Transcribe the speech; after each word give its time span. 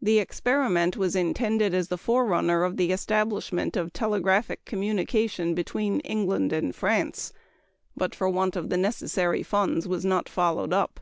The 0.00 0.18
experiment 0.18 0.96
was 0.96 1.14
intended 1.14 1.72
as 1.72 1.86
the 1.86 1.96
forerunner 1.96 2.64
of 2.64 2.76
the 2.76 2.90
establishment 2.90 3.76
of 3.76 3.92
telegraphic 3.92 4.64
communication 4.64 5.54
between 5.54 6.00
England 6.00 6.52
and 6.52 6.74
France, 6.74 7.32
but 7.96 8.12
for 8.12 8.28
want 8.28 8.56
of 8.56 8.70
the 8.70 8.76
necessary 8.76 9.44
funds 9.44 9.86
was 9.86 10.04
not 10.04 10.28
followed 10.28 10.72
up. 10.72 10.98